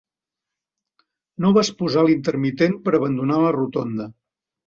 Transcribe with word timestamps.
No 1.43 1.51
vas 1.57 1.69
posar 1.81 2.05
l'intermitent 2.07 2.75
per 2.87 2.97
abandonar 3.01 3.39
la 3.43 3.55
rotonda. 3.59 4.09